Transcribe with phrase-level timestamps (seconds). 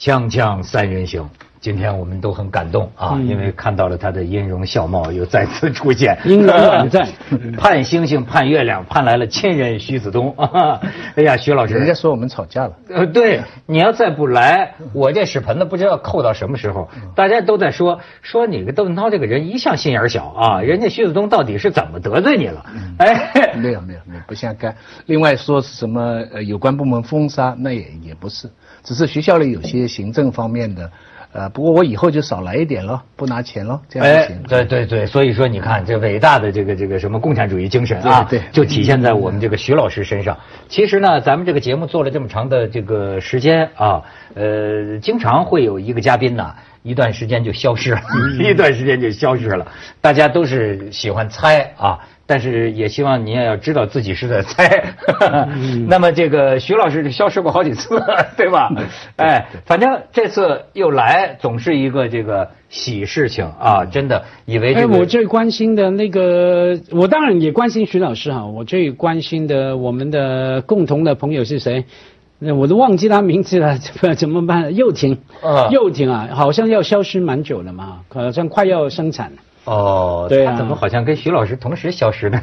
[0.00, 1.28] 锵锵三人行，
[1.60, 6.16] 今天我们都很感动啊，因为看到了他的音容笑貌又再次出现。
[6.24, 7.06] 音容宛在，
[7.58, 10.80] 盼星星盼月亮，盼来了亲人徐子东啊！
[11.16, 12.72] 哎呀，徐老师，人家说我们吵架了。
[12.88, 16.88] 呃，对，你要再不来，我这屎盆子不知道扣到什么时候。
[17.14, 22.64] 大家都在说说你个窦文涛这个人一向心眼小啊，人家徐子东到底是怎么得罪你了？
[22.96, 24.74] 哎，没有没有没有，不相干。
[25.04, 28.48] 另外说是什么呃有关部门封杀，那也也不是，
[28.82, 30.90] 只是学校里有些行政方面的。
[31.32, 34.42] 呃，不过我以后就少来一点了，不拿钱了，这样就行。
[34.48, 40.36] 对对对，所以说你看，这伟大的这个这个什么共产主义精神啊，对，就体现在我们这个徐老师身上。
[40.68, 44.02] 其实呢，咱们这个节目做了这么长的这个时间啊，
[44.34, 46.52] 呃，经常会有一个嘉宾呢，
[46.82, 48.02] 一段时间就消失了，
[48.42, 49.64] 一段时间就消失了，
[50.00, 51.96] 大家都是喜欢猜啊。
[52.30, 54.94] 但是也希望你也要知道自己是在 猜。
[55.88, 58.00] 那么这个徐老师消失过好几次，
[58.38, 58.70] 对吧？
[59.16, 63.84] 哎，反正这次又来，总是一个这个喜事情啊！
[63.84, 68.46] 真的以为哎，我最关心的那个，我当然也关心徐老师哈。
[68.46, 71.84] 我最关心的我们的共同的朋友是谁？
[72.38, 73.76] 那我都忘记他名字了，
[74.16, 74.76] 怎么办？
[74.76, 75.18] 又停，
[75.72, 79.32] 又停啊，好像要消失蛮久了嘛，好像快要生产。
[79.70, 82.42] 哦，对啊，怎么好像跟徐老师同时消失呢？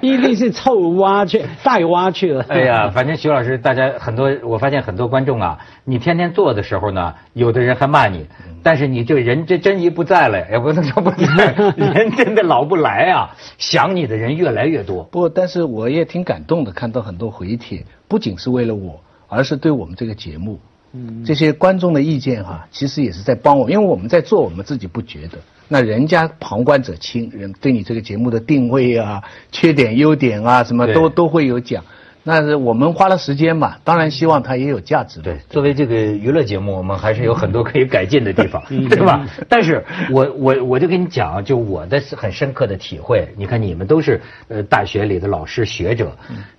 [0.00, 2.42] 一定是臭挖去带挖去了。
[2.48, 8.26] 哎呀，反正徐老师，大家很多，我发现很多观众啊，你天天做的时候呢，有的人还骂你，
[8.62, 15.04] 但是你这人这真一不在了，也不能说不在， 人真的老不来啊，想你的人越来越多。
[15.04, 20.58] 不，但是我也挺感动的，看到很多回帖，不仅是为了我，而是对我们这个节目。
[20.94, 25.36] 嗯，这些观众的意见哈，其实也是在帮我，因为我们在做，我们自己不觉得。
[25.68, 31.84] 那人家旁观者清，人对你这个节目的定位啊、缺点、优点啊，什么都都会有讲。
[32.24, 35.20] 那是我们花了时间嘛，当然希望它也有价值。
[35.20, 39.26] 对，作为这个娱乐节目，我们还是有很多可以改进的地方， 对吧？
[39.48, 46.16] 但是我我我就跟你讲，就我的很深刻的体会，你看你们都是呃大学里的老师学者，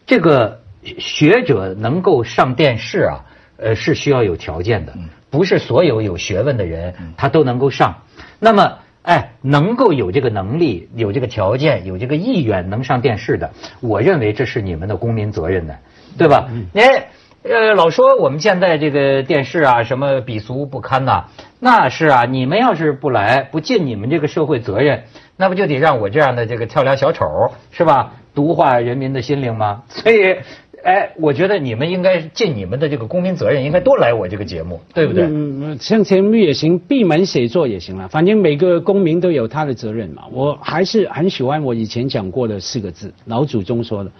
[0.07, 0.61] 这个
[0.97, 3.25] 学者能够上电视啊。
[3.61, 4.93] 呃，是需要有条件的，
[5.29, 8.03] 不是所有有学问的人他都能够上。
[8.39, 8.77] 那么，
[9.09, 13.49] 哎，能够有这个能力、有这个条件、有这个意愿能上电视的，
[13.81, 15.73] 我认为这是你们的公民责任呢，
[16.15, 16.47] 对吧？
[16.75, 17.07] 哎，
[17.41, 21.23] 呃，老说我们现在这个电视啊，什么鄙俗不堪呐，
[21.59, 25.05] 那是啊，你们要是不来，不尽你们这个社会责任，
[25.37, 27.25] 那不就得让我这样的这个跳梁小丑
[27.71, 29.81] 是吧，毒化人民的心灵吗？
[29.87, 30.37] 所以。
[30.83, 35.25] 哎，我觉得你们应该尽你们的这个公民责任，应该多来我这个节目，对不对？
[35.25, 40.23] 嗯，上节目也行，闭门写作也行了，反正每个公民都有他的责任嘛。
[40.31, 44.11] 我还是很喜欢我以前讲过的四个字，老祖宗说的。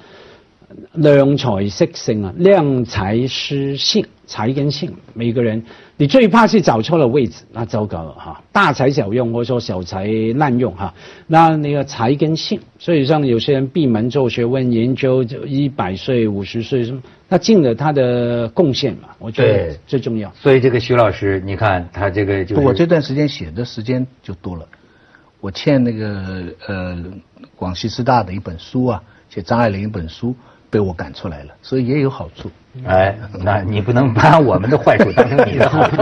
[0.94, 5.64] 量才识性啊，量才失性，才跟性，每个人，
[5.98, 8.44] 你最怕是找错了位置，那糟糕了哈。
[8.52, 10.94] 大材小用，或者说小材滥用哈。
[11.26, 20.32] 那那个才跟性，所以像有些人闭门做学问研究，就一百岁、五十岁什么，那尽了他的贡献嘛，我觉得最重要。
[20.36, 24.68] 所以这个徐老师，你看他这个就我这段时间写的时间就多了，
[25.40, 27.04] 我欠那个呃
[27.56, 30.36] 广西师大的一本书啊，写张爱玲一本书。
[30.70, 32.50] 被我赶出来了，所以也有好处。
[32.86, 35.98] 哎，那你不能把我们的坏处当成你的好处。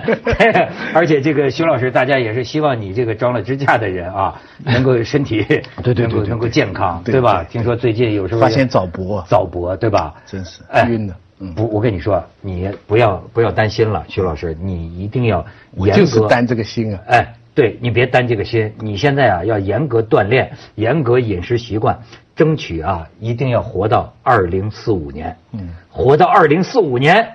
[0.92, 5.42] 而且这个徐老师，大家也是希望你这个装了支架的人啊，能够身体
[5.82, 7.44] 对对对能够健康，对吧？
[7.44, 10.14] 听说最近有时候发现早搏，早搏对吧？
[10.26, 11.14] 真是晕的。
[11.54, 16.02] 不，我跟你说，你不要不要担心了，徐老师，你一定要严格。
[16.02, 17.00] 就是担这个心啊。
[17.08, 21.98] 哎，对你别担这个心，你现在啊要严格锻炼，严格饮食习惯。
[22.36, 25.34] 争取啊，一定要活到二零四五年。
[25.52, 27.26] 嗯，活到二零四五年，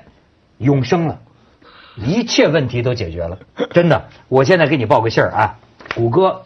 [0.59, 1.19] 永生了，
[1.97, 3.39] 一切问题都解决了。
[3.71, 5.57] 真的，我现在给你报个信儿啊，
[5.95, 6.43] 谷歌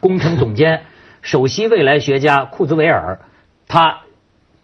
[0.00, 0.82] 工程总监、
[1.20, 3.20] 首席未来学家库兹韦尔，
[3.68, 4.00] 他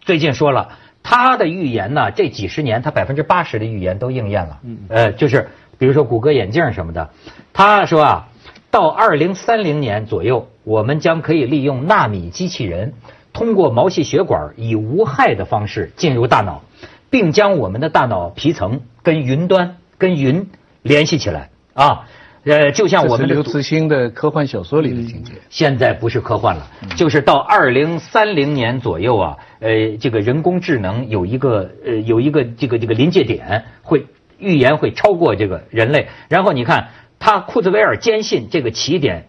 [0.01, 4.59] 最近说了，他的预言呢，这几十年他百分之八十的预言都应验了。
[4.63, 7.09] 嗯，呃，就是比如说谷歌眼镜什么的，
[7.53, 8.25] 他说啊。
[8.71, 12.93] 到二零三零年左右，我们将可以利用纳米机器人，
[13.33, 16.61] 通过毛细血管以无害的方式进入大脑，
[17.09, 20.51] 并将我们的大脑皮层跟云端、跟云
[20.83, 22.05] 联系起来啊。
[22.43, 25.33] 呃，就像我们刘慈欣的科幻小说里的情节。
[25.49, 34.05] 现在不是科幻了，就是到二零三零年左右啊，呃，这个人工智能有一个呃有一个这个这个临界点，会
[34.37, 36.09] 预言会超过这个人类。
[36.29, 36.89] 然后你看。
[37.19, 39.27] 他库兹韦尔坚信这个起点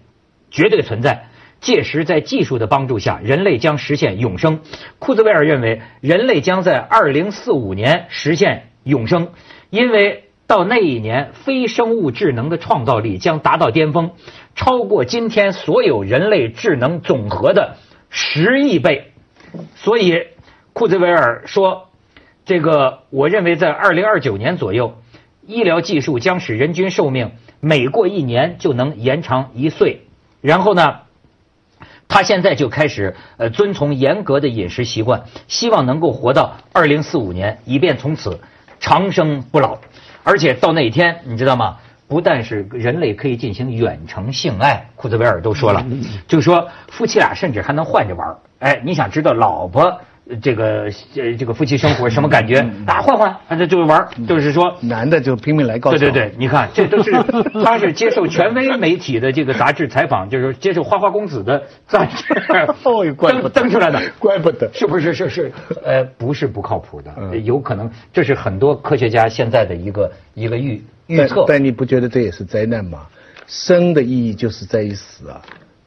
[0.50, 1.28] 绝对存在，
[1.60, 4.60] 届时在技术的帮助下，人类将实现永生。
[4.98, 9.28] 库兹韦尔认为，人类将在二零四五年实现永生，
[9.68, 14.12] 因为到那一年，非生物智能的创造力将达到巅峰，
[14.54, 17.76] 超过今天所有人类智能总和的
[18.08, 19.12] 十亿倍。
[19.74, 20.26] 所以，
[20.72, 21.88] 库兹韦尔说
[22.46, 24.96] ：“这个，我认为在二零二九年左右，
[25.50, 30.06] 医疗技术将使人均寿命每过一年就能延长一岁。
[30.40, 31.00] 然后呢？”
[32.12, 38.40] 他现在就开始呃遵从严格的饮食习惯，希望能够活到二零四五年，以便从此
[38.80, 39.78] 长生不老。
[40.24, 41.76] 而且到那一天，你知道吗？
[42.08, 45.86] 不但是人类可以进行远程性爱，库兹韦尔都说了，
[46.26, 50.00] 就是说夫妻俩甚至还能换着玩哎，你想知道老婆？
[50.40, 52.64] 这个呃，这个夫妻生活什么感觉？
[52.86, 57.12] 打，换换，反正就是玩就是说，男的就拼命来告对对对， 你看，这都是
[57.64, 62.24] 他是接受权威媒体的这个杂志采访，就是接受花花公子的杂志
[63.20, 65.12] 登登出来的，怪不得，是不是？
[65.12, 65.52] 是是，
[65.84, 71.44] 呃，不是不靠谱的，有可能这是很多科学家现在的一个一个预预测。
[71.48, 73.06] 但你不觉得这也是灾难吗？
[73.46, 75.42] 生的意义就是在于死啊。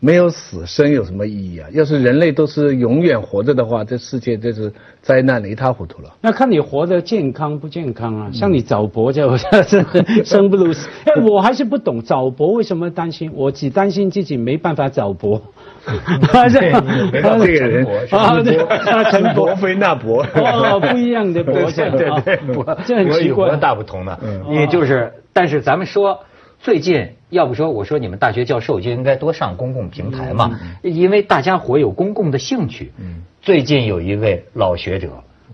[0.05, 1.69] 没有死生有什么意义啊？
[1.71, 4.69] 要是人类都是永远活着的话，这世界这是
[5.01, 6.09] 灾难的一塌糊涂了。
[6.19, 8.29] 那看你活得健康不健康啊？
[8.33, 10.89] 像你早搏就生不如死。
[11.07, 13.31] 哎，我还是不懂早搏为什么担心？
[13.33, 15.41] 我只担心自己没办法早搏。
[15.85, 22.37] 这个人啊，陈伯非那伯，哦，不一样的伯， 对对对，
[22.85, 24.19] 这很奇怪，大不同的。
[24.49, 26.19] 你就是，但是咱们说。
[26.63, 32.93] 最近要不说我说你们大学教授就应该多上公共平台嘛，因为大家伙有公共的兴趣。
[33.41, 35.09] 最近有一位老学者，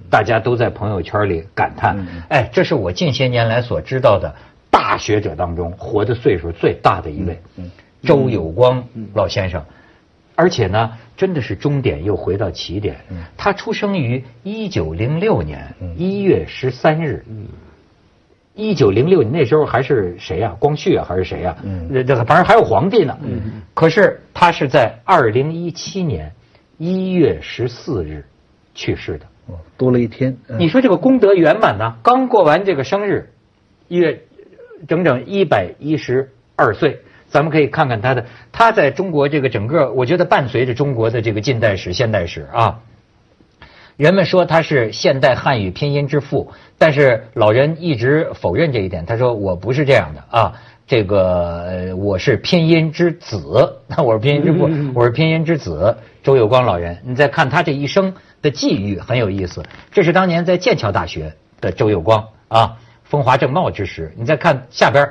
[0.08, 1.98] 大家都在朋友圈里感叹：
[2.30, 4.36] 哎，这是我近些年来所知道的
[4.70, 7.42] 大学者当中活的岁数最大的一位，
[8.04, 8.84] 周有光
[9.16, 9.66] 老先生。
[10.36, 12.98] 而且呢，真的是终点又回到起点。
[13.36, 17.26] 他出生于一九零六年一月十三日。
[18.60, 20.56] 一九零六年那时候还是谁呀？
[20.60, 21.56] 光绪啊，还是谁呀？
[21.64, 23.18] 嗯，这反正还有皇帝呢。
[23.24, 26.32] 嗯，可是他是在二零一七年
[26.78, 28.26] 一月十四日
[28.76, 29.26] 去世的。
[29.48, 30.36] 哦，多了一天。
[30.58, 31.96] 你说这个功德圆满呢？
[32.04, 33.30] 刚过完这个生日，
[33.88, 34.22] 一月
[34.88, 37.00] 整整一百一十二岁。
[37.30, 42.80] 咱们可以看看他的，他在中国这个整个，我觉得伴随着中国的这个近代史、现代史啊。
[44.00, 49.06] 人们说他是现代汉语拼音之父，但是老人一直否认这一点。
[49.06, 50.54] 他说我不是这样的啊，
[50.88, 55.98] 这个我是拼音之子，那 我是拼音之父，我是拼音之子。
[56.24, 59.62] 周有光老人，你再看他这一生的际遇很有意思。
[59.92, 64.14] 这是当年在剑桥大学的周有光啊，风华正茂之时。
[64.16, 65.10] 你再看下边，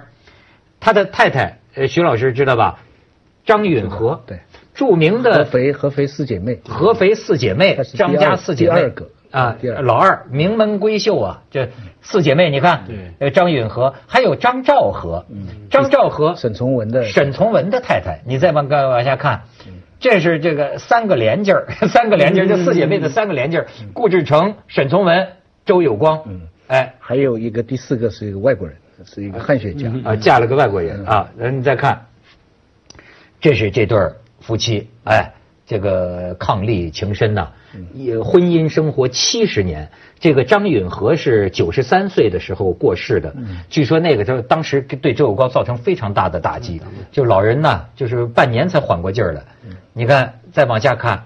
[0.80, 2.80] 他的太太呃徐老师知道吧？
[3.44, 4.38] 张允和对。
[4.78, 11.70] 著名的合肥合肥四姐妹，合肥四姐妹，张家四姐妹，第二个啊，老二名门闺秀啊，这
[12.00, 12.84] 四姐妹你看，
[13.18, 15.26] 对，张允和，还有张兆和，
[15.68, 17.02] 张兆和，沈从文的。
[17.02, 19.42] 沈从文的太太，你再往往往下看，
[19.98, 25.26] 这是这个三个连襟儿， 三个连襟儿，这四姐妹的三个连襟儿，顾志成、沈从文、
[25.66, 29.92] 周有光，嗯，哎，还有一个第四个是一个外国人，是一个汉学家。
[30.04, 32.06] 啊，嫁了个外国人啊，你再看，
[33.40, 34.14] 这是这对儿。
[34.48, 35.34] 夫妻，哎，
[35.66, 37.48] 这个伉俪情深呐，
[37.92, 39.90] 也婚姻生活七十年。
[40.18, 43.36] 这个张允和是九十三岁的时候过世的，
[43.68, 46.80] 据说那个时候当时对周有光造成非常大的打击，
[47.12, 49.42] 就老人呢，就是半年才缓过劲儿来。
[49.92, 51.24] 你看，再往下看，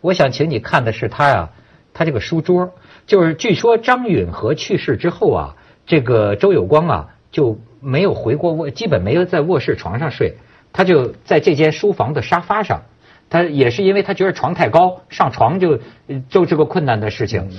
[0.00, 1.50] 我想请你看的是他呀，
[1.92, 2.72] 他这个书桌，
[3.08, 10.36] 就是据说张允和去世之后啊，这个周有光啊就没有回过卧，基本没有在卧室床上睡。
[10.72, 12.82] 他就在这间书房的沙发上，
[13.30, 15.80] 他也是因为他觉得床太高，上床就
[16.28, 17.50] 就是个困难的事情。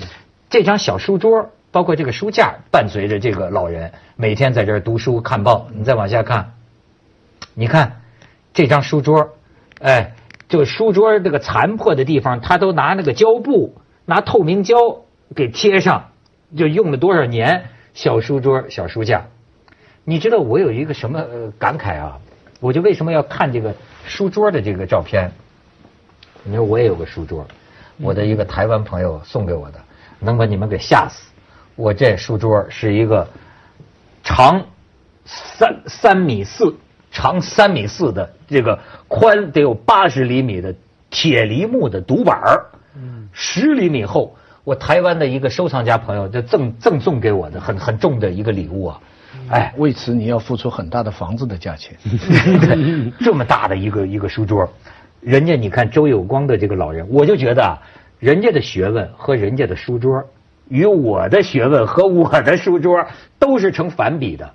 [0.50, 5.68] 这张小书桌，包括这个书架，伴随着这个老人每天在这儿读书看报。
[5.74, 6.54] 你再往下看，
[7.54, 8.02] 你看
[8.54, 9.32] 这张书桌，
[9.82, 10.14] 哎，
[10.48, 14.76] 就书桌这个残破的地方，他都拿那个胶布，拿透明胶
[15.36, 16.12] 给贴上，
[16.56, 17.66] 就用了多少年？
[17.94, 19.26] 小书桌、小书架，
[20.04, 21.26] 你知道我有一个什么
[21.58, 22.20] 感慨啊？
[22.60, 23.74] 我就为什么要看这个
[24.06, 25.32] 书桌的这个照片？
[26.44, 27.46] 你说我也有个书桌，
[27.98, 29.80] 我的一个台湾朋友送给我的，
[30.20, 31.30] 能把你们给吓死。
[31.76, 33.28] 我这书桌是一个
[34.24, 34.66] 长
[35.26, 36.76] 三三米四、
[37.12, 40.74] 长三米四的这个宽得有八十厘米的
[41.10, 42.66] 铁梨木的独板儿，
[43.34, 44.36] 十厘米厚。
[44.64, 49.02] 我台湾的一个收藏家朋友就赠赠送给我的很很重的一个礼物啊。
[49.50, 51.96] 哎，为此你要付出很大的房子的价钱。
[53.20, 54.70] 这么大的一个一个书桌，
[55.22, 57.82] 人家你看周有光的这个老人，我就觉得啊，
[58.20, 60.24] 人家的学问和人家的书桌
[60.68, 63.06] 与我的学问和我的书桌
[63.40, 64.52] 都是成反比的。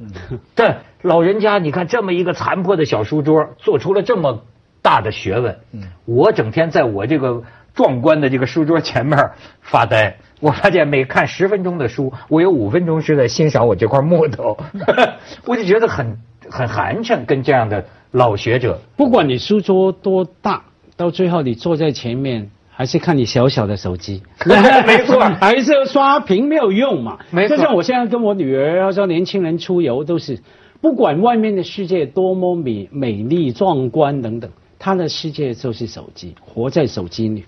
[0.55, 4.45] 这老人家，你看这么一个残破的小书桌，做出了这么
[4.83, 5.59] 大的学问。
[6.05, 9.31] 我整天在我这个壮观的这个书桌前面
[9.63, 10.17] 发呆。
[10.43, 14.59] 我发现每看十分钟的书，我有五分钟是在欣赏我这块木头，
[15.47, 16.19] 我就觉得很
[16.51, 17.25] 很寒碜。
[17.25, 20.65] 跟这样的老学者，不管你书桌多大，
[20.97, 22.51] 到最后你坐在前面。
[22.75, 24.23] 还是看你小小的手机，
[24.87, 27.19] 没错，还是刷屏没有用嘛。
[27.31, 30.41] 没错，就像我现在跟我女儿，要说年轻人出游都是，
[30.81, 37.45] 不管外面的世界多么美美丽壮观等等，她的世界就是手机，活在手机里。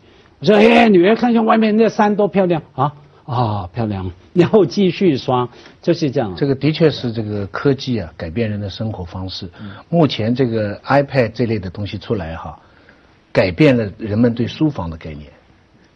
[0.52, 5.48] 我说，哎，女儿，看看外面那山多漂亮啊啊，漂亮， 然后继续刷，
[5.80, 6.34] 就是这样。
[6.36, 9.48] 这个的确是这个科技啊，改变人的生活方式。
[9.88, 12.58] 目前这个 iPad 这类的东西出来哈。
[13.32, 15.28] 改变了人们对书房的概念。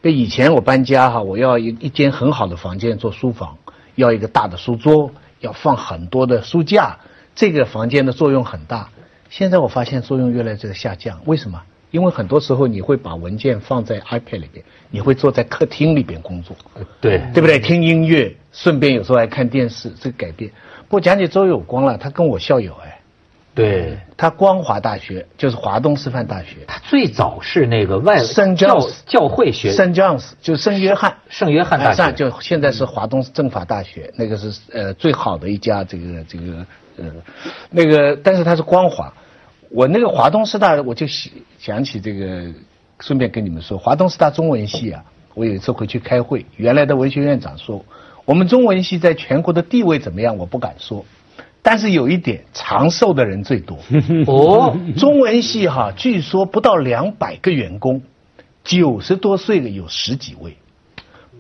[0.03, 3.57] 跟以前我搬家哈，我要一一间很好的房间做书房，
[3.95, 6.99] 要一个大的书桌，要放很多的书架，
[7.37, 8.89] 这个房间的作用很大。
[9.31, 11.63] 现在我发现作用越来越下降，为什么？
[11.91, 16.57] 因为很多时候你会把文件放在 iPad 里边，你会坐在客厅里边工作，
[17.01, 17.59] 对对不对？
[17.59, 20.51] 听音乐，顺便有时候还看电视，这个改变。
[20.89, 22.95] 不过讲起周有光了，他跟我校友哎。
[23.55, 26.59] 对他，光华大学就是华东师范大学。
[26.69, 36.65] 他最早是那个外圣教教会学圣 John's 就是圣约翰圣约翰大学，就现在是华东政法大学，那个是呃最好的一家这个这个
[36.99, 37.07] 呃
[37.71, 39.13] 那个，但是他是光华。
[39.71, 42.53] 我那个华东师大，我就想想起这个，
[43.01, 47.85] 顺便跟你们说，华东师大中文系啊，我有一次回去开会，原来的文学院长说，
[48.25, 51.05] 我们中文系在全国的地位怎么样，我不敢说。
[51.61, 53.79] 但是有一点，长寿的人最多。
[54.27, 58.01] 哦，中文系哈，据说不到两百个员工，
[58.65, 60.57] 九十多岁的有十几位，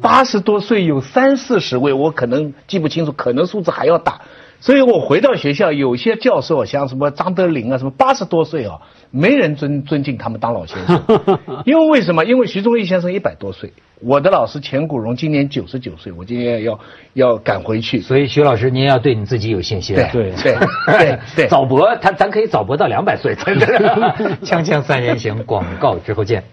[0.02, 4.20] 八十多岁有三四十位，我可能记不清楚，可能数字还要大。
[4.60, 11.02] 所以我回到学校，有些教授像什么张德林啊，什么八十多岁啊，没人尊尊敬他们当老先生，
[11.64, 12.24] 因为为什么？
[12.24, 13.72] 因为徐忠义先生一百多岁。
[14.00, 16.78] 我的老师钱谷荣今年九十九岁，我今天要
[17.14, 19.96] 要赶回去，所以徐老师您要对你自己有信心。
[19.96, 23.34] 对对对 对，早博他咱可以早博到两百岁。
[24.42, 26.44] 锵锵三人行，广告之后见。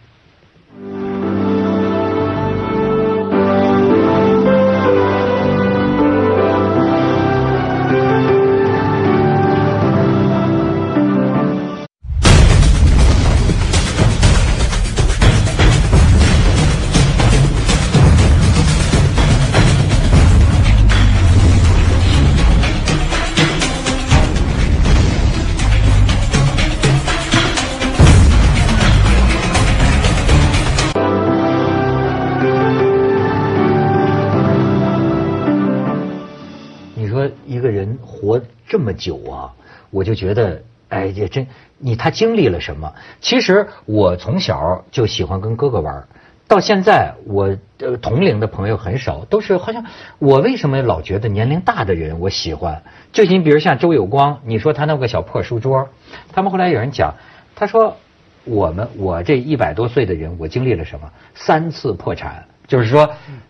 [38.68, 39.54] 这么久啊，
[39.92, 42.94] 我就觉得，哎，也真你他经历了什么？
[43.22, 46.08] 其实我从小就喜欢跟哥哥玩，
[46.48, 49.86] 到现在我呃同龄的朋友很少，都是好像
[50.20, 52.82] 我为什么老觉得年龄大的人我喜欢？
[53.12, 55.90] 就你比如像周有光，你说他那个小破书桌，
[56.34, 57.14] 他们后来有人讲，
[57.56, 57.98] 他说
[58.44, 61.12] 我们我这一百多岁的人，我经历了什么？
[61.34, 63.10] 三次破产，就是说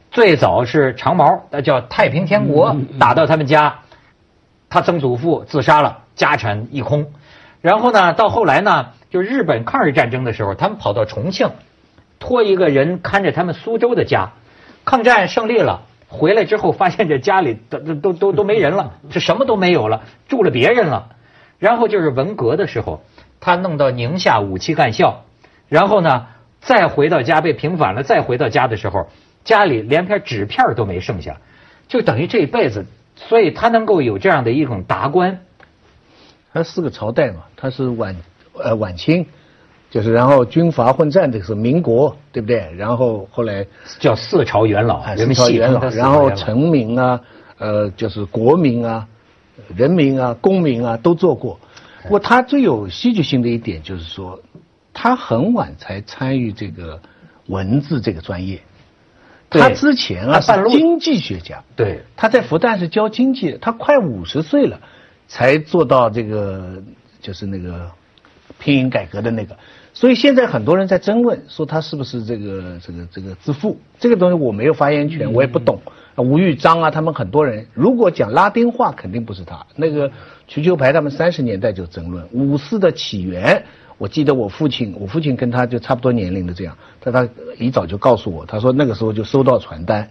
[0.09, 3.79] 最早是长毛，那叫太平天国打到他们家。
[4.75, 7.13] 他曾祖父自杀了，家产一空。
[7.61, 11.51] 然后呢，到后来呢，就日本抗日战争的时候，他们跑到重庆，
[12.19, 14.33] 托一个人看着他们苏州的家。
[14.83, 21.07] 抗战胜利了，回来之后发现这家里都都都都没人了，是什么都没有了，住了别人了。
[21.57, 23.01] 然后就是文革的时候，
[23.39, 25.23] 他弄到宁夏五七干校，
[25.69, 26.27] 然后呢，
[26.59, 29.07] 再回到家被平反了，再回到家的时候，
[29.45, 31.37] 家里连片纸片都没剩下，
[31.87, 32.85] 就等于这一辈子。
[33.15, 35.39] 所以他能够有这样的一种达观，
[36.53, 38.15] 他四个朝代嘛，他是晚
[38.53, 39.25] 呃晚清，
[39.89, 42.71] 就是然后军阀混战，这个是民国，对不对？
[42.77, 43.65] 然后后来
[43.99, 47.21] 叫四朝元老，四朝元老，然后臣民啊，
[47.57, 49.07] 呃，就是国民啊，
[49.75, 51.59] 人民啊，公民啊，都做过。
[52.03, 54.39] 不过他最有戏剧性的一点就是说，
[54.93, 57.01] 他很晚才参与这个
[57.47, 58.61] 文字这个专业。
[59.59, 64.79] 他之前啊是经济学家，对，他在复旦是教经济的，他快五十岁了，
[65.27, 66.81] 才做到这个
[67.21, 67.89] 就是那个
[68.59, 69.57] 拼音改革的那个，
[69.93, 75.81] 所以现在很多人在争论说他是不是这个这个这个自负，这个东西我没有发言权，我也不懂。
[76.17, 79.65] 吴玉章啊，他们很多人如果讲拉丁话，肯定不是他。
[79.75, 80.09] 那个
[80.47, 83.65] 瞿秋白他们三十年代就争论五四的起源。
[83.97, 90.09] 我记得我父亲，我父亲跟他就差不多年龄的这样，他他一早就告诉我，他说那个时候就收到传单，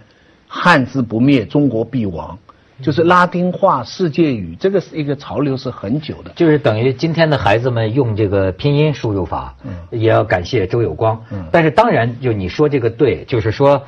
[0.48, 2.38] 汉字不灭，中国必亡，
[2.80, 6.32] 就是拉丁化世界语，这个是一个潮流是很久的。
[6.34, 11.22] 就是等于今天的孩子们用这个拼音输入法，嗯，也要感谢周有光。
[11.30, 13.82] 嗯，但是当然，就你说这个对，就是说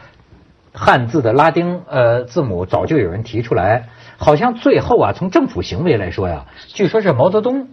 [0.73, 3.89] 汉字的拉丁呃字母早就有人提出来，
[4.19, 7.69] 好像最后啊，从政府行为来说呀，据说是毛泽东。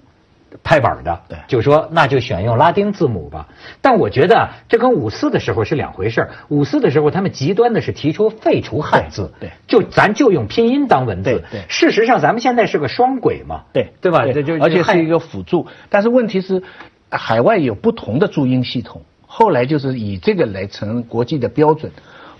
[0.63, 3.47] 拍板的，对，就说那就选用拉丁字母吧。
[3.81, 11.43] 但我觉得这跟五四的时候是两回事五四的时候，他们极端的是提出废除汉字，对，就咱就用拼音当文字。
[11.51, 14.25] 对，事实上咱们现在是个双轨嘛，对，对吧？
[14.25, 15.65] 这就而且是一个辅助。
[15.89, 16.61] 但是问题是，
[17.09, 21.91] 海外有不同的注音系统，后来就是以这个来成国际的标准。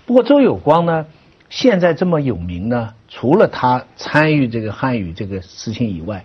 [0.06, 1.06] 不过周有光呢，
[1.48, 6.24] 现在这么有名呢，除了他参与这个汉语这个事情以外。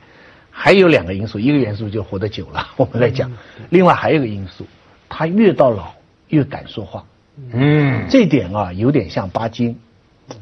[0.62, 3.30] 还有两个因素，一个元素就活得久了， 我们来讲；
[3.70, 4.66] 另外还有一个因素，
[5.08, 5.94] 他越到老
[6.28, 7.06] 越敢说话。
[7.54, 9.80] 嗯，这点啊有点像巴金。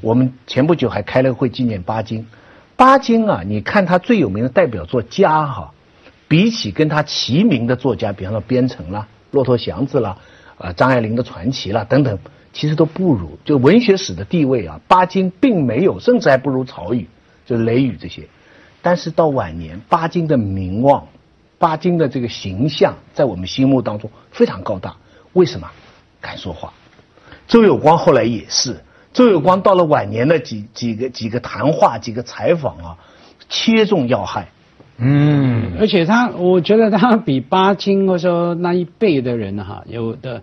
[0.02, 2.26] 我们前不久还开了个会纪念巴金。
[2.76, 5.72] 巴金啊，你看他最有名的代表作《家》哈，
[6.28, 10.18] 比起跟他齐名的作家，比方说边城啦、骆驼祥子啦、
[10.58, 12.18] 呃张爱玲的传奇啦等等，
[12.54, 13.38] 其实都不如。
[13.46, 17.06] 就文学史的地位啊，巴金并没有，甚至还不如曹禺，
[17.46, 18.28] 就是雷雨这些。
[18.88, 21.06] 但是到晚年，巴金的名望，
[21.60, 24.96] 巴金的这个形象，在我们心目当中非常高大。
[25.34, 25.70] 为什么？
[26.22, 26.72] 敢说话。
[27.50, 28.77] 周有光后来也是，
[29.12, 32.98] 周有光到了晚年的几几个几个谈话、几个采访啊，
[33.50, 34.48] 切中要害。
[34.96, 40.41] 嗯，而且他，我觉得他比巴金或者说那一辈的人哈，有的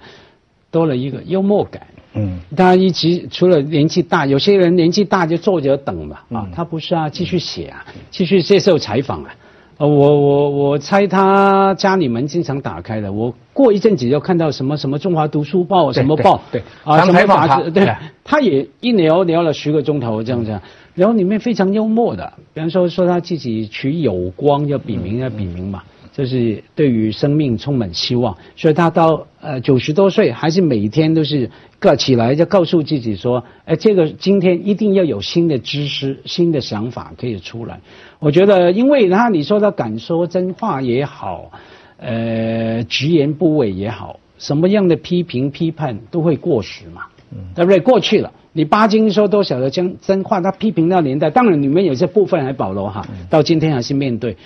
[0.70, 1.86] 多了一个幽默感。
[2.14, 9.34] 嗯，他一直除了年纪大，有些人年纪大就坐着等嘛，啊，他不是啊，继续写啊，继续接受采访啊，
[9.78, 20.60] 呃，我我我猜他家里门经常打开的，我过一阵子就看到什么什么中华读书报什么报，对，啊，什么杂志，对，他也一聊聊了十个钟头这样子，
[20.94, 25.82] 然后里面非常幽默的，比方说说他自己取有光要笔名要笔名嘛。
[26.16, 31.50] 就是对于生命充满希望，所以他到呃九十多岁，还是每天都是
[31.80, 37.80] 个起来就告诉自己说，哎，这个今天一定要有新的知识、新的想法可以出来。
[38.20, 41.50] 我觉得，因为他你说他敢说真话也好，
[41.96, 47.06] 呃，直言不讳也好，什么样的批评批判都会过时嘛，
[47.56, 47.80] 对不对？
[47.80, 54.36] 过去了，你巴金说多少的真真话，他批评那年代，当然里面有些部分还保留哈，到今天还是面对。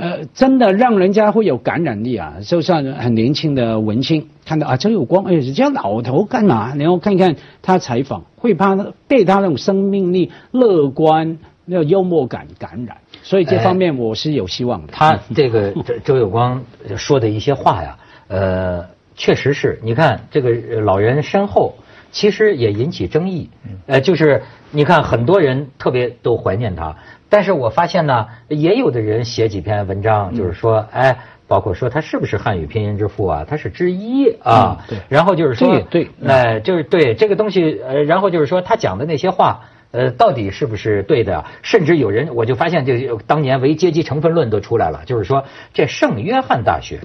[0.00, 2.36] 呃，真的让人家会有感染力啊！
[2.40, 6.72] 就像很年轻的文青看到啊，周有光，哎，人家老头干嘛？
[6.76, 8.76] 然后看看他采访，会怕
[9.08, 12.98] 被他那种生命力、乐观、那种幽默感感染。
[13.24, 14.92] 所以这方面我是有希望的。
[14.92, 16.62] 他这个 周周有光
[16.96, 21.74] 说的一些话呀，呃，确实是你看这个老人身后，
[22.10, 23.50] 其实也引起争议。
[23.86, 26.96] 呃，就是你看很多人特别都怀念他。
[27.28, 33.44] 但是我发现呢，也有的人写几篇文章，就是说，哎，包括说他是不是汉语拼音之父啊？
[33.46, 34.84] 他是之一啊。
[34.88, 34.98] 对。
[35.08, 41.44] 然后就是说，对，哎，就是对这个东西，呃，然后就是说他讲的那些话，呃，到底是不是对的？
[41.62, 45.44] 甚至有人，我就发现，就当年唯阶级成分论都出来了，就是说，
[45.74, 47.00] 这圣约翰大学，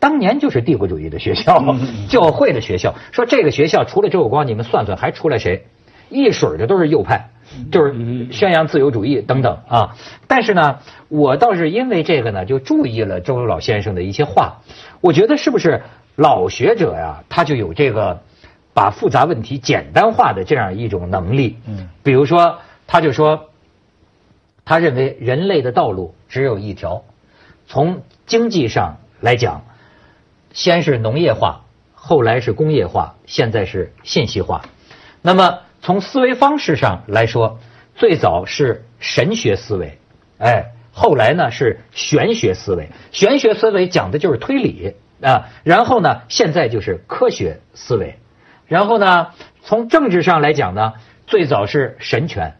[0.00, 1.76] 当年就是帝国主义的学校，
[2.08, 2.94] 教会的学校。
[3.12, 5.66] 说这个学校除了周有光，你们算算还出来谁？
[6.08, 7.30] 一水的都是右派。
[7.72, 9.96] 就是宣扬自由主义等等啊，
[10.28, 14.58] 但是呢，我倒是因为这个呢，就注意了周老先生的一些话。
[15.00, 15.82] 我觉得是不是
[16.14, 18.22] 老学者呀，他就有这个
[18.72, 21.56] 把复杂问题简单化的这样一种能力。
[21.66, 23.48] 嗯，比如说，他就说，
[24.64, 27.02] 他认为人类的道路只有一条，
[27.66, 29.64] 从经济上来讲，
[30.52, 34.62] 先是农业化，后来是工业化，现在是信息化，
[35.22, 35.60] 那么。
[35.82, 37.58] 从思维方式上来说，
[37.94, 39.98] 最早是神学思维，
[40.36, 42.90] 哎，后来呢是玄学思维。
[43.12, 48.18] 玄学思维讲的就是推理啊，然后呢，现在就是科学思维。
[48.66, 49.28] 然后呢，
[49.62, 50.92] 从政治上来讲呢，
[51.26, 52.56] 最早是神权，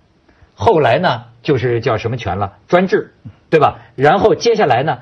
[0.55, 2.55] 后来呢就是叫什么权了？
[2.68, 3.12] 专制，
[3.50, 3.81] 对吧？
[3.96, 5.00] 然后接下来呢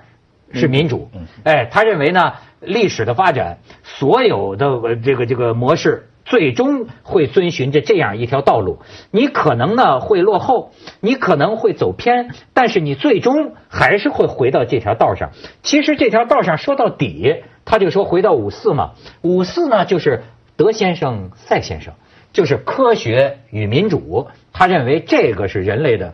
[0.52, 1.08] 是民主。
[1.44, 6.08] 哎，他认为呢，历史的发展，所有的这个这个模式。
[6.24, 15.30] 最终会遵循着这样一条道路，你可能呢会落后，你可能会走偏，但是你最终还是会回到这条道上。
[15.62, 18.90] 其实这条道上说到底，他就说回到五四嘛，
[19.22, 20.22] 五四呢就是
[20.58, 21.94] 德先生、赛先生，
[22.34, 24.28] 就是科学与民主。
[24.52, 26.12] 他认为这个是人类的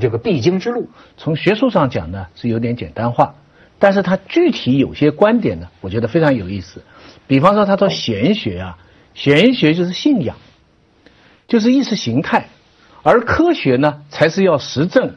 [0.00, 0.90] 这个必经之路。
[1.16, 3.34] 从学术上讲呢是有点简单化，
[3.78, 6.82] 但是他具体有些观点呢，我觉得非常有意思。
[7.26, 8.78] 比方说他说玄学啊。
[9.16, 10.36] 玄学就是信仰，
[11.48, 12.50] 就是意识形态，
[13.02, 15.14] 而科学呢，才是要实证，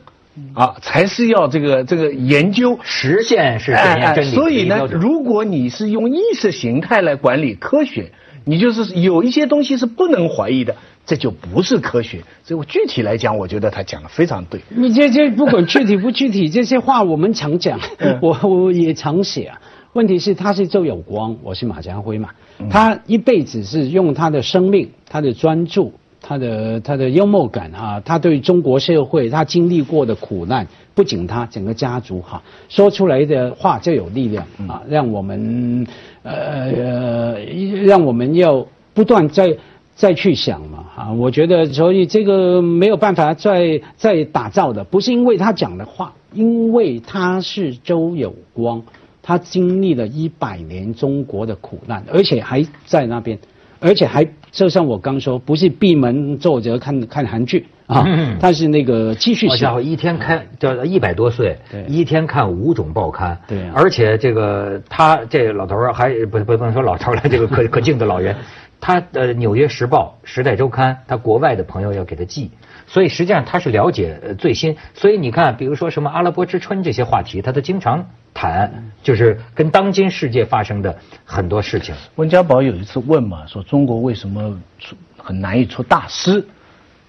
[0.54, 8.13] 啊，才是要这个这个研究实现是检验真理的所以呢如果你是用意识形态来管理科学，
[8.45, 10.78] 你就是有一些东西是不能怀疑的，
[11.10, 12.19] 这就不是科学。
[12.43, 14.62] 所以我具体来讲，我觉得他讲的非常对。
[14.69, 17.80] 你这这不管具体不具体，这些话我们常讲，
[18.22, 19.60] 我我也常写啊。
[19.93, 22.30] 问题是他是周有光，我是马家辉嘛，
[22.69, 25.91] 他一辈子是用他的生命、他的专注、
[26.22, 35.88] 他的他的幽默感啊，他对中国社会他经历过的苦难，不仅他整个家族哈，说出来的话就有力量啊，让我们
[36.22, 37.39] 呃呃
[37.84, 39.58] 让我们要不断在。
[39.99, 48.81] 再去想嘛，啊，我觉得所以这个没有办法再再打造的，不是因为他讲的话，因为他是周有光，
[49.21, 53.38] 他经历了一百年中国的苦难，而且还在那边，
[53.81, 58.07] 而且还就像我刚说，不是闭门坐着看看韩剧啊，
[58.39, 63.73] 他是那个继续写好家伙，一天看叫一百多岁对，一天看五种报刊，对啊。
[63.75, 68.33] 而且这个他这老头儿还不不不能说老头儿了，这个可可敬的老人，
[68.81, 72.49] 他呃《纽约时报》《时代周刊》，他国外的朋友要给他寄，
[72.87, 81.93] 所以实际上他是了解呃最新，所以你看，比如说什么阿拉伯之春这些话题，他都经常谈，就是跟当今世界发生的很多事情。
[82.15, 86.45] 温家宝有一次问嘛，说中国为什么出很难以出大师？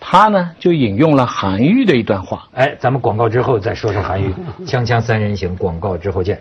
[0.02, 2.48] 他呢就引用了韩愈的一段话。
[2.54, 6.40] 哎，咱们广告之后再说说韩愈，锵锵三人行，广告之后见。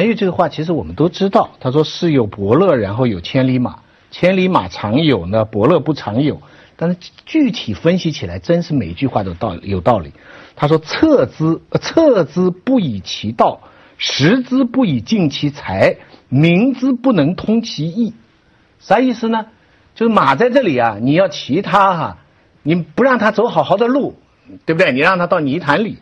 [0.00, 6.40] 韩愈这个话其实我们都知道，他说世有伯乐，然后有千里马，千里马常有呢，伯乐不常有。
[6.74, 10.14] 但是具体分析起来，真是每一句话都道有道理。
[10.56, 13.60] 他说：“策之呃测之不以其道，
[13.98, 15.98] 食之不以尽其才，
[16.30, 18.14] 鸣之不能通其意。”
[18.80, 19.48] 啥意思呢？
[19.94, 22.16] 就是马在这里啊，你要骑它哈、
[22.62, 24.16] 你不让它走好好的路，
[24.64, 24.92] 对不对？
[24.92, 25.98] 你让它到泥潭里，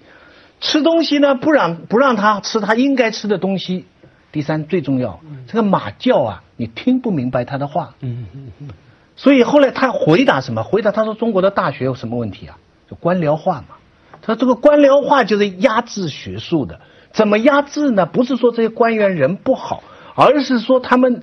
[0.60, 3.86] 吃东西呢，不让不让他吃他应该吃的东西。
[4.30, 7.94] 第三，最重要，这个马叫啊，你听不明白他的话。
[8.00, 8.68] 嗯嗯嗯，
[9.16, 10.62] 所以后来他回答什么？
[10.62, 12.58] 回答他说中国的大学有什么问题啊？
[12.90, 13.76] 就官僚化嘛。
[14.20, 16.80] 他说这个官僚化就是压制学术的，
[17.12, 18.04] 怎么压制呢？
[18.04, 19.82] 不是说这些官员人不好，
[20.14, 21.22] 而是说他们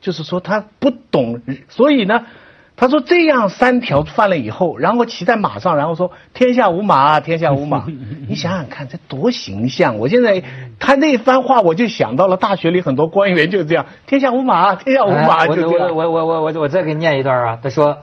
[0.00, 2.26] 就是说他不懂，所以呢。
[2.80, 7.84] 他说：“这样三条犯了以后，然后骑在马上，然后说‘天下无马，天下无马’。
[8.26, 9.98] 你想想看，这多形象！
[9.98, 10.42] 我现在
[10.78, 15.94] 他那番话，我就想到了大学里很多官员就是这样‘天下无马，天下无马’，哎我就这样。
[15.94, 17.58] 我我我我我我再给你念一段啊。
[17.62, 17.98] 他说，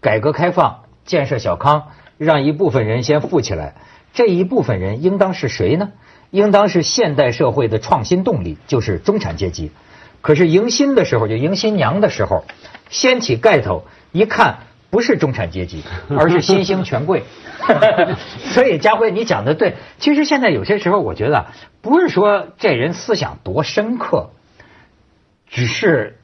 [0.00, 3.74] 改革开放建设小康，让一部分人先富起来，
[4.12, 5.90] 这一部分人应当是谁呢？
[6.30, 9.72] 应当是现代社会的创新动力，就是中产阶级。
[10.20, 12.44] 可是迎新的时候，就迎新娘的时候，
[12.90, 14.58] 掀起盖头一看，
[14.90, 17.22] 不是中产阶级， 而是新兴权贵。
[18.52, 19.74] 所以家辉，你讲的对。
[19.98, 21.46] 其实现在有些时候，我觉得
[21.82, 24.30] 不是说这人思想多深刻，
[25.48, 26.16] 只是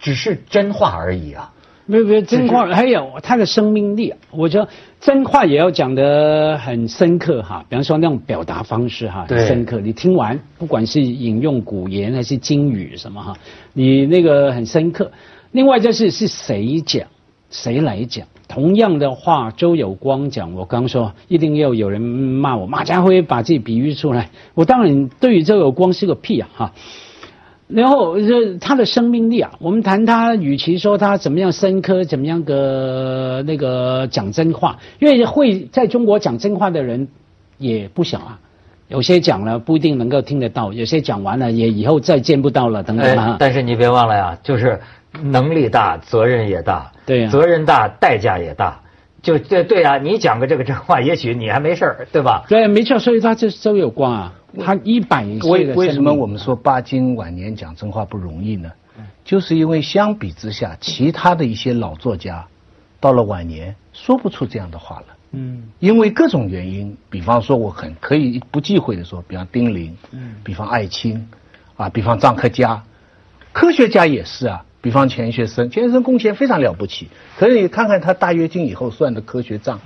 [0.00, 1.52] 只是真话而已啊。
[1.86, 4.18] 没有没有真话，还有他的生命力啊。
[4.30, 9.80] 我觉得真话也要讲得很深刻哈，比方说那种表达方式哈，很对深刻。
[9.80, 13.36] 你听完，不管是引用古言还是金语什么哈，
[13.74, 15.12] 你那个很深刻。
[15.50, 17.06] 另外就是是谁讲，
[17.54, 18.26] 谁来讲。
[18.48, 24.30] 同样的话，周有光讲，我刚说一定要有人骂我，马家辉把自己比喻出来。
[24.54, 26.72] 我当然对于周有光是个屁啊哈。
[27.68, 37.08] 然后这他的生命力啊，我们谈他，与其说他怎么样深刻，怎么样个那个讲真话，因为会在中国讲真话的人
[37.56, 38.40] 也不少啊。
[38.88, 43.36] 有些讲了不一定能够听得到，有些讲完了也以后再见不到了，等等，。
[43.38, 44.80] 但是你别忘了呀，就是
[45.22, 46.92] 能力大，责任也大。
[47.06, 48.80] 对呀责任大，代价也大。
[49.22, 52.44] 就对对啊，你讲个这个真话，也许你还没事儿，对吧？
[52.48, 58.70] 对，没错，所以他这周有光啊，他一百岁为为什么我们说巴金晚年讲真话不容易呢？
[59.24, 62.46] 就是因为相比之下，其他的一些老作家，
[63.00, 65.06] 到了晚年说不出这样的话了。
[65.32, 71.26] 嗯因为各种原因，比方说我很可以不忌讳的说，比方丁玲，嗯比方艾青，
[71.78, 72.82] 啊，比方臧克家，
[73.54, 79.80] 科学家也是啊，比方钱学森，钱学森贡献非常了不起，可是你看看他大跃进以后算的科学账，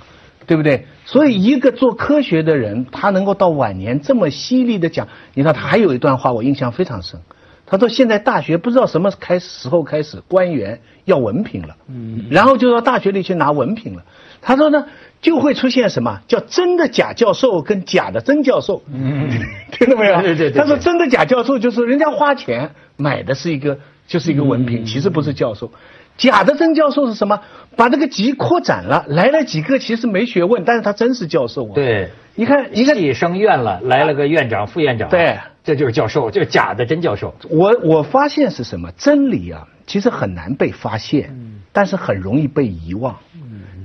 [0.45, 0.87] 对不对？
[1.05, 7.21] 所以一个做科学的人，他能够到晚年这么犀利的讲，你看他还有一段话我印象非常深，
[7.65, 14.03] 他说现在大学不知道什么开时候开始，官员要文凭了，嗯，然后就到大学里去拿文凭了。
[14.41, 14.85] 他说呢，
[15.21, 19.29] 就会出现什么叫真的假教授跟假的真教授，嗯，
[19.71, 20.21] 听到没有？
[20.21, 20.61] 对对对。
[20.61, 23.79] 他说真的假教授就是人家花钱买的是一个
[24.09, 25.71] 就是一个文凭，其实不是教授。
[26.17, 27.39] 假的真教授是什么？
[27.77, 31.71] 把这个级扩展了，来了几个其实没学问，但是他真是教授啊。
[31.75, 35.07] 对，你看，你看，系升院了，来了个院长、副院长。
[35.09, 37.33] 对，这就是教授，就是假的真教授。
[37.49, 38.91] 我我发现是什么？
[38.97, 41.33] 真理啊，其实很难被发现，
[41.71, 43.15] 但是很容易被遗忘。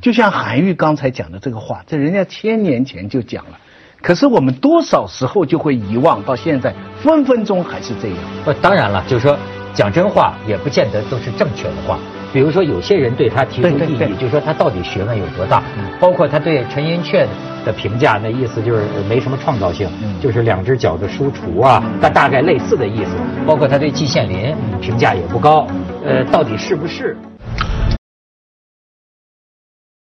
[0.00, 3.60] 就像韩愈刚才讲的这个话，这人家千年前就讲了，
[4.02, 8.18] 可是我们多少时候就会遗忘，到现在分分钟还是这样。
[8.44, 9.38] 呃，当然了，就是说
[9.74, 11.98] 讲真话也不见得都是正确的话。
[12.32, 15.62] 比如说有些人对他提出异议，就说他到底学问有多大？
[16.00, 17.24] 包括他对陈寅恪
[17.64, 19.88] 的评价，那意思就是没什么创造性，
[20.20, 23.10] 就是两只脚的书橱啊，他大概类似的意思。
[23.46, 25.66] 包括他对季羡林评价也不高，
[26.04, 27.16] 呃，到底是不是？